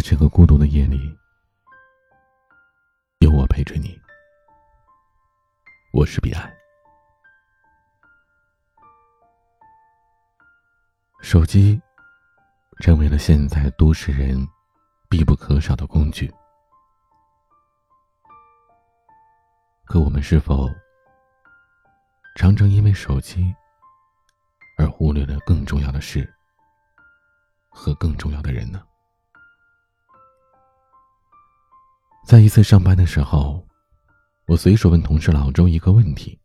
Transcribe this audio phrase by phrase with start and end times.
[0.00, 1.14] 在这个孤独的夜里，
[3.18, 4.00] 有我陪着你。
[5.92, 6.50] 我是彼岸。
[11.20, 11.78] 手机
[12.78, 14.42] 成为了现在都市人
[15.10, 16.32] 必不可少的工具，
[19.84, 20.66] 可我们是否
[22.36, 23.54] 常常因为手机
[24.78, 26.26] 而忽略了更重要的事
[27.68, 28.82] 和更重要的人呢？
[32.24, 33.66] 在一次上班的时候，
[34.46, 36.38] 我随手问同事老周一个问题：“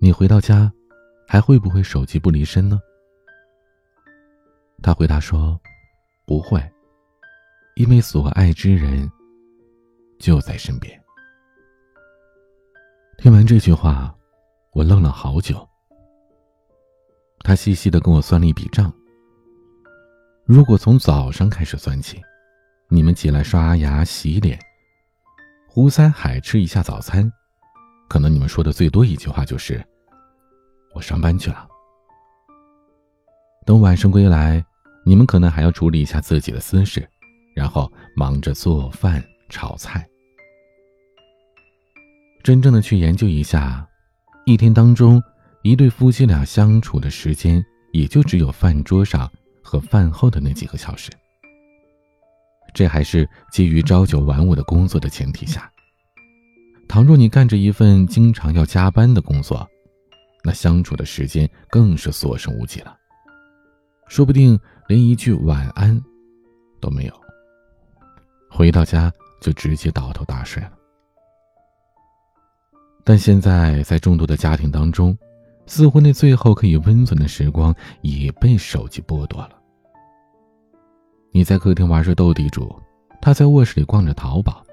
[0.00, 0.72] 你回到家，
[1.28, 2.80] 还会不会手机不离身呢？”
[4.82, 5.60] 他回答说
[6.26, 6.60] ：“不会，
[7.76, 9.08] 因为所爱之人
[10.18, 11.00] 就在身边。”
[13.18, 14.12] 听完这句话，
[14.72, 15.66] 我愣了好久。
[17.40, 18.92] 他细细的跟我算了一笔账：
[20.44, 22.20] 如果从早上开始算起。
[22.88, 24.56] 你们起来刷牙洗脸，
[25.66, 27.30] 胡塞海吃一下早餐，
[28.08, 29.84] 可能你们说的最多一句话就是
[30.94, 31.66] “我上班去了”。
[33.66, 34.64] 等晚上归来，
[35.04, 37.06] 你们可能还要处理一下自己的私事，
[37.56, 40.06] 然后忙着做饭炒菜。
[42.44, 43.84] 真正的去研究一下，
[44.44, 45.20] 一天当中，
[45.62, 47.60] 一对夫妻俩相处的时间
[47.92, 49.28] 也就只有饭桌上
[49.60, 51.10] 和饭后的那几个小时。
[52.76, 55.72] 这还是基于朝九晚五的工作的前提下。
[56.86, 59.66] 倘若你干着一份经常要加班的工作，
[60.44, 62.94] 那相处的时间更是所剩无几了，
[64.08, 65.98] 说不定连一句晚安
[66.78, 67.14] 都没有。
[68.50, 69.10] 回到家
[69.40, 70.72] 就直接倒头大睡了。
[73.04, 75.16] 但现在在众多的家庭当中，
[75.66, 79.62] 似乎那最后可以温存的时光也被手机剥夺了。
[81.36, 82.74] 你在客厅玩着斗地主，
[83.20, 84.64] 他在卧室里逛着淘宝。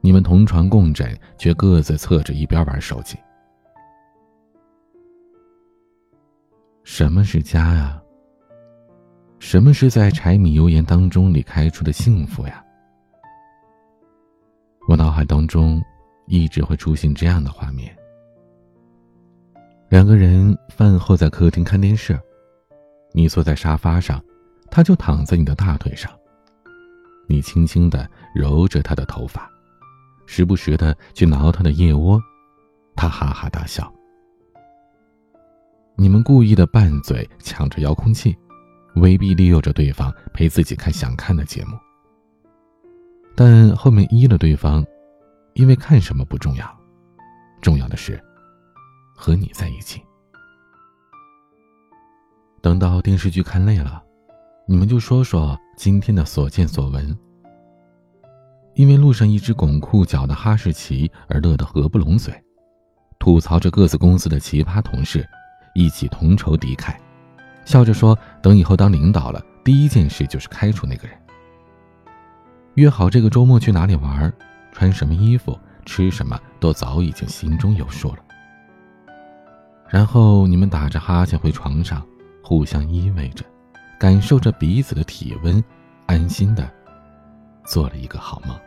[0.00, 3.16] 你们同床共枕，却各自侧着一边玩手机。
[6.82, 8.02] 什么是家呀？
[9.38, 12.64] 什么是在柴米油盐当中里开出的幸福呀？
[14.88, 15.80] 我脑海当中
[16.26, 17.96] 一直会出现这样的画面：
[19.88, 22.18] 两个人饭后在客厅看电视，
[23.12, 24.20] 你坐在沙发上。
[24.70, 26.10] 他就躺在你的大腿上，
[27.26, 29.50] 你轻轻的揉着他的头发，
[30.26, 32.20] 时不时的去挠他的腋窝，
[32.94, 33.92] 他哈哈大笑。
[35.96, 38.36] 你们故意的拌嘴，抢着遥控器，
[38.94, 41.76] 威逼利诱着对方陪自己看想看的节目。
[43.36, 44.84] 但后面依了对方，
[45.54, 46.80] 因为看什么不重要，
[47.60, 48.22] 重要的是
[49.14, 50.00] 和你在一起。
[52.62, 54.02] 等到电视剧看累了。
[54.70, 57.18] 你们就说说今天的所见所闻。
[58.74, 62.32] 因为路上一只拱裤脚的哈士奇而乐得合不拢嘴，
[63.18, 65.28] 吐槽着各自公司的奇葩同事，
[65.74, 66.94] 一起同仇敌忾，
[67.64, 71.18] 笑着说等以后当领导了，第一件事就是开除那个人。
[72.74, 74.32] 约好这个周末去哪里玩，
[74.70, 78.18] 穿什么衣服，吃什么，都早已经心中有数了。
[79.88, 82.06] 然后你们打着哈欠回床上，
[82.40, 83.44] 互相依偎着。
[84.00, 85.62] 感受着彼此的体温，
[86.06, 86.72] 安心的
[87.66, 88.58] 做了一个好梦。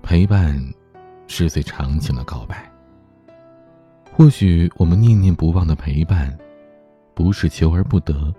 [0.00, 0.56] 陪伴
[1.26, 2.70] 是最长情的告白。
[4.12, 6.38] 或许我们念念不忘的陪伴，
[7.16, 8.32] 不是求而不得，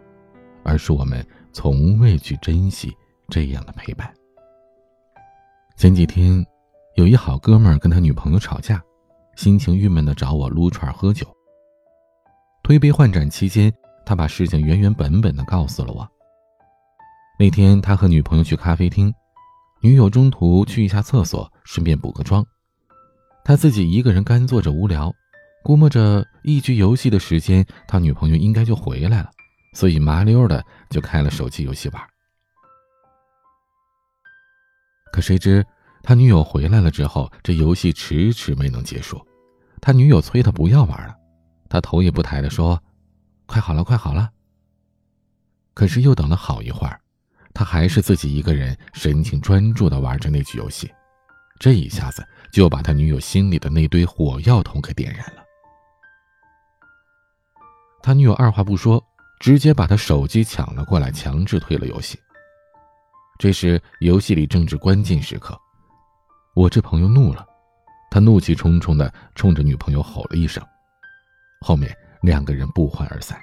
[0.64, 2.96] 而是我们从未去珍惜
[3.28, 4.10] 这样的陪伴。
[5.76, 6.46] 前几天，
[6.96, 8.82] 有一好哥们儿跟他女朋友吵架，
[9.36, 11.28] 心情郁闷的找我撸串喝酒。
[12.62, 13.70] 推杯换盏期间。
[14.06, 16.08] 他把事情原原本本的告诉了我。
[17.40, 19.14] 那天他和女朋友去咖啡厅，
[19.82, 22.46] 女友中途去一下厕所，顺便补个妆。
[23.44, 25.12] 他自己一个人干坐着无聊，
[25.64, 29.30] 估摸着一局游戏的时间，他女朋友应该就回来了，
[29.74, 32.02] 所以麻溜的就开了手机游戏玩。
[35.12, 35.66] 可谁知
[36.02, 39.22] 他女友回来了之后，这游戏迟迟没能结束，
[39.82, 41.16] 他女友催他不要玩了，
[41.68, 42.82] 他头也不抬的说。
[43.46, 44.32] 快好了，快好了。
[45.74, 47.00] 可是又等了好一会儿，
[47.54, 50.92] 他还是自己一个人神情专注的玩着那局游戏，
[51.60, 55.44] 这一下子就把他女友心里的那堆火药桶给点燃了。
[58.02, 59.04] 他女友二话不说，
[59.40, 62.20] 直接把他手机抢了过来，强制退了游戏。
[63.40, 65.60] 这时游戏里正值关键时刻，
[66.54, 67.46] 我这朋友怒了，
[68.12, 70.64] 他怒气冲冲的冲着女朋友吼了一声，
[71.62, 71.96] 后面。
[72.24, 73.40] 两个人不欢而散。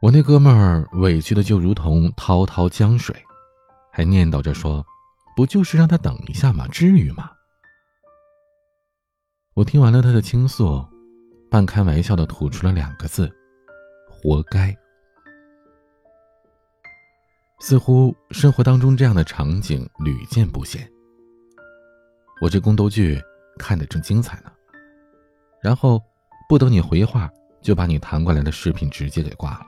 [0.00, 3.14] 我那哥们儿委屈的就如同滔滔江水，
[3.90, 4.86] 还念叨着说
[5.34, 6.68] ：“不就是让他等一下吗？
[6.68, 7.32] 至于吗？”
[9.54, 10.86] 我听完了他的倾诉，
[11.50, 13.30] 半开玩笑的吐出了两个字
[14.08, 14.76] ：“活该。”
[17.60, 20.88] 似乎生活当中这样的场景屡见不鲜。
[22.40, 23.20] 我这宫斗剧
[23.58, 24.50] 看得正精彩呢，
[25.60, 26.02] 然后
[26.50, 27.30] 不等你回话，
[27.62, 29.66] 就把你弹过来的视频直接给挂了。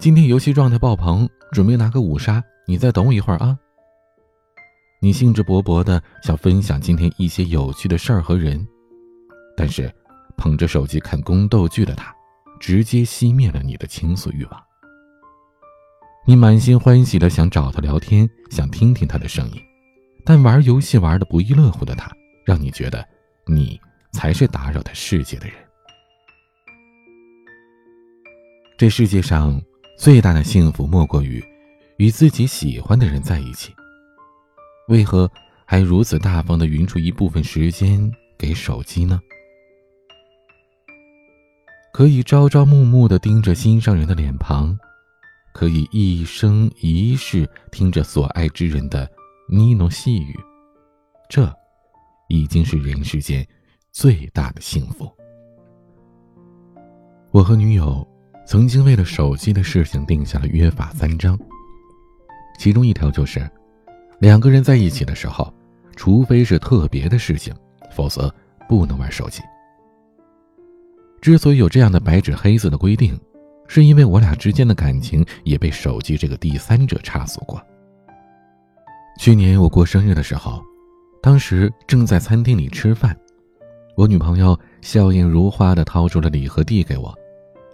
[0.00, 3.54] 今天游戏状态爆棚，准备拿个五杀，你再等我一会儿啊。
[5.02, 8.66] 你兴致勃勃的想分享今天一些有趣的事儿和人，
[9.54, 9.94] 但是
[10.38, 12.10] 捧着手机看宫斗剧的他，
[12.58, 14.58] 直接熄灭了你的倾诉欲望。
[16.26, 19.60] 你满心欢喜的想找他聊天，想听听他的声音，
[20.24, 22.10] 但玩游戏玩的不亦乐乎的他，
[22.46, 23.06] 让你觉得
[23.46, 23.78] 你
[24.12, 25.56] 才是打扰他世界的人。
[28.76, 29.60] 这世界上
[29.98, 31.44] 最大的幸福莫过于
[31.96, 33.74] 与自己喜欢的人在一起，
[34.88, 35.30] 为何
[35.64, 39.20] 还如此大方的匀出一部分时间给手机呢？
[41.92, 44.78] 可以朝朝暮暮的盯着心上人的脸庞。
[45.50, 49.00] 可以一生一世听着所爱之人的
[49.48, 50.38] 呢喃细语，
[51.28, 51.52] 这
[52.28, 53.44] 已经是人世间
[53.98, 55.10] 最大的幸福。
[57.32, 58.06] 我和女友
[58.46, 61.36] 曾经为了手机的事情定下了约法三章，
[62.60, 63.50] 其中一条就是，
[64.20, 65.52] 两个人在一起的时候，
[65.96, 67.52] 除非是特别的事情，
[67.90, 68.32] 否则
[68.68, 69.42] 不能玩手机。
[71.20, 73.18] 之所以有这样的白纸黑字的规定。
[73.66, 77.60] 是因为我俩之间的感情也被手机这个第三者插足过。
[79.18, 80.62] 去年我过生日的时候，
[81.20, 83.14] 当时正在餐厅里吃饭，
[83.98, 87.12] 我女朋友笑靥如花的掏出了礼盒递给我，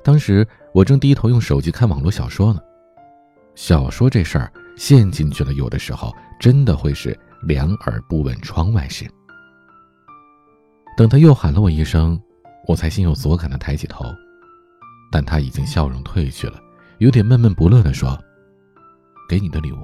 [0.02, 2.62] 当时我正低头用手机看网络小说呢。
[3.54, 6.10] 小说这事儿陷进去了，有的时候
[6.40, 9.06] 真的会是两耳不闻窗外事。
[10.96, 12.18] 等他又喊了我一声，
[12.66, 14.06] 我才心有所感的抬起头。
[15.12, 16.58] 但他已经笑容褪去了，
[17.00, 18.18] 有点闷闷不乐的说
[19.28, 19.76] ：“给你的礼物。”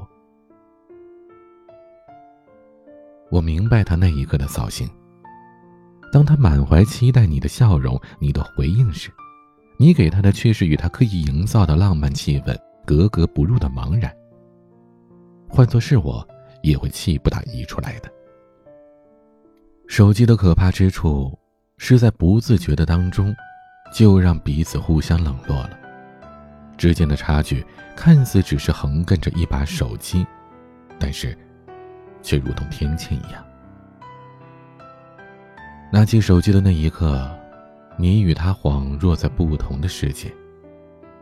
[3.31, 4.89] 我明白他那一刻的扫兴。
[6.13, 9.11] 当他满怀期待你的笑容、你的回应时，
[9.79, 14.15] 你给他的却是与他刻意营造的浪漫气氛格格不入的茫然。
[15.49, 16.27] 换做是我，
[16.63, 18.11] 也会气不打一处来的。
[19.87, 21.37] 手机的可怕之处，
[21.79, 23.35] 是在不自觉的当中。
[23.93, 25.77] 就让彼此互相冷落了，
[26.79, 27.67] 之间的差距
[27.97, 30.25] 看似只是横亘着一把手机，
[30.97, 31.37] 但是，
[32.23, 33.45] 却如同天堑一样。
[35.93, 37.29] 拿起手机的那一刻，
[37.97, 40.33] 你与他恍若在不同的世界，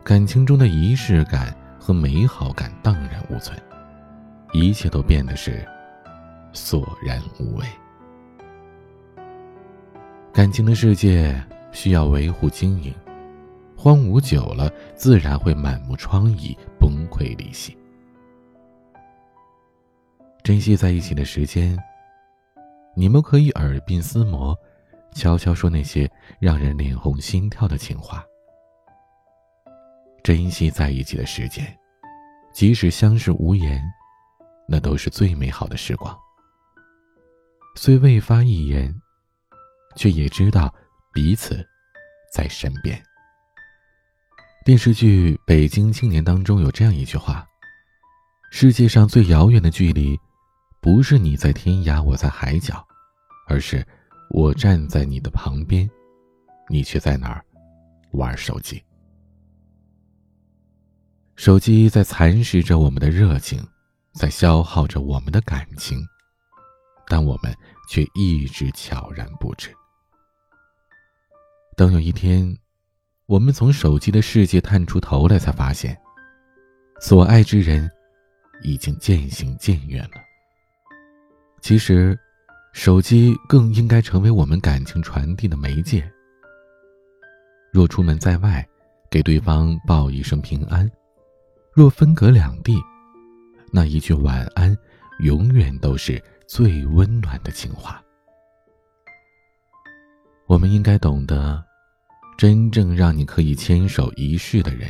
[0.03, 3.57] 感情中的仪式感和美好感荡然无存，
[4.53, 5.67] 一切都变得是
[6.53, 7.65] 索然无味。
[10.33, 11.35] 感情的世界。
[11.71, 12.91] 需要维护经营，
[13.77, 17.77] 荒芜久了，自然会满目疮痍、崩溃离析。
[20.41, 21.77] 珍惜在一起的时间，
[22.95, 24.57] 你们可以耳鬓厮磨，
[25.13, 26.09] 悄悄说那些
[26.39, 28.23] 让人脸红心跳的情话。
[30.23, 31.65] 珍惜在一起的时间，
[32.53, 33.81] 即使相视无言，
[34.67, 36.17] 那都是最美好的时光。
[37.75, 38.93] 虽未发一言，
[39.95, 40.73] 却也知道。
[41.11, 41.67] 彼此
[42.31, 43.01] 在身边。
[44.63, 47.43] 电视剧《北京青年》当中有这样一句话
[48.53, 50.15] ：“世界上最遥远的距离，
[50.81, 52.85] 不是你在天涯我在海角，
[53.47, 53.85] 而是
[54.29, 55.89] 我站在你的旁边，
[56.69, 57.43] 你却在哪儿
[58.11, 58.81] 玩手机。
[61.35, 63.65] 手机在蚕食着我们的热情，
[64.13, 65.99] 在消耗着我们的感情，
[67.07, 67.53] 但我们
[67.89, 69.73] 却一直悄然不知。”
[71.75, 72.57] 等有一天，
[73.25, 75.97] 我们从手机的世界探出头来，才发现，
[76.99, 77.89] 所爱之人
[78.63, 80.18] 已经渐行渐远了。
[81.61, 82.17] 其实，
[82.73, 86.09] 手机更应该成为我们感情传递的媒介。
[87.71, 88.67] 若出门在外，
[89.09, 90.87] 给对方报一声平安；
[91.73, 92.79] 若分隔两地，
[93.71, 94.75] 那一句晚安，
[95.19, 98.01] 永远都是最温暖的情话。
[100.47, 101.63] 我们应该懂得。
[102.37, 104.89] 真正让你可以牵手一世的人，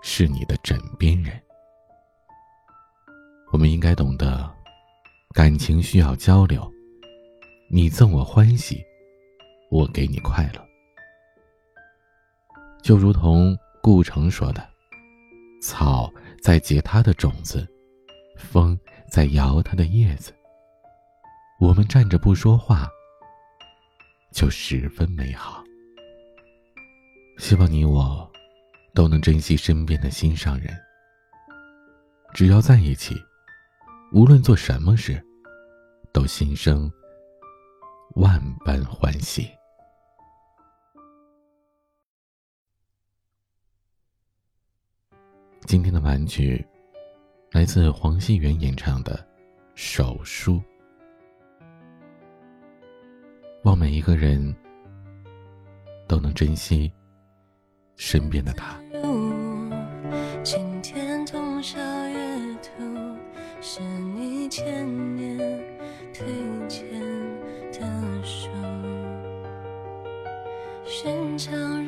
[0.00, 1.34] 是你的枕边人。
[3.50, 4.53] 我们应该懂得，
[5.34, 6.72] 感情需要交流。
[7.68, 8.80] 你赠我欢喜，
[9.68, 10.64] 我给你快乐。
[12.84, 14.64] 就如同顾城说的
[15.60, 16.08] ：“草
[16.40, 17.66] 在结它的种子，
[18.38, 18.78] 风
[19.10, 20.32] 在摇它的叶子。
[21.58, 22.88] 我们站着不说话，
[24.32, 25.64] 就十分美好。”
[27.38, 28.30] 希望你我
[28.94, 30.72] 都能珍惜身边的心上人。
[32.32, 33.16] 只要在一起，
[34.14, 35.20] 无论做什么事，
[36.12, 36.88] 都心生
[38.14, 39.50] 万般欢喜。
[45.66, 46.64] 今天的玩具
[47.50, 49.16] 来自黄熙元演唱的
[49.74, 50.52] 《手书》，
[53.64, 54.54] 望每一个人
[56.06, 56.92] 都能珍惜
[57.96, 58.80] 身边的他。
[63.76, 65.36] 是你千年
[66.12, 66.24] 推
[66.68, 66.86] 荐
[67.72, 68.48] 的书，
[70.84, 71.83] 寻常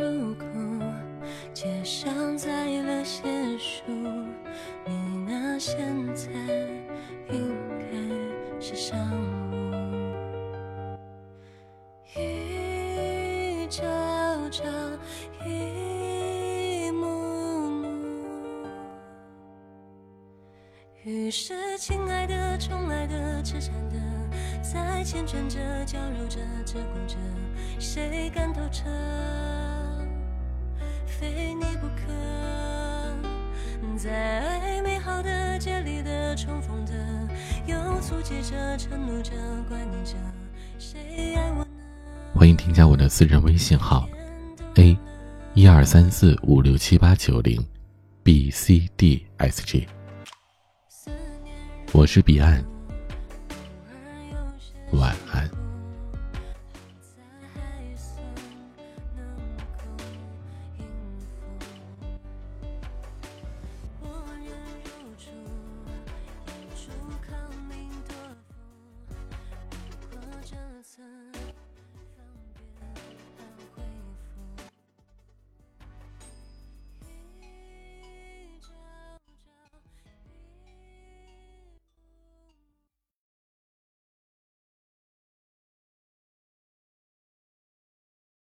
[21.07, 23.97] 于是，亲爱的、宠爱的、痴缠的，
[24.61, 27.17] 在缱绻着、娇柔着、鹧鸪着，
[27.79, 28.87] 谁敢透彻？
[31.07, 32.13] 非你不可。
[33.97, 36.93] 在爱美好的、节里的、重逢的，
[37.67, 39.31] 又促结着、承诺着、
[39.69, 40.15] 挂念着，
[40.77, 41.67] 谁爱我呢？
[42.35, 44.09] 欢迎添加我的私人微信号
[44.75, 44.99] ：a
[45.55, 47.65] 一二三四五六七八九零
[48.25, 49.87] ，b c d s g。
[51.97, 52.63] 我是彼岸，
[54.93, 55.66] 晚安。